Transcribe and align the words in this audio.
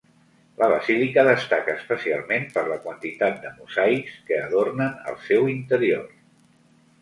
La 0.59 0.67
basílica 0.69 1.25
destaca 1.27 1.75
especialment 1.79 2.47
per 2.55 2.63
la 2.69 2.77
quantitat 2.85 3.37
de 3.45 3.51
mosaics 3.59 4.17
que 4.31 4.41
adornen 4.47 4.97
el 5.13 5.21
seu 5.29 5.47
interior. 5.59 6.11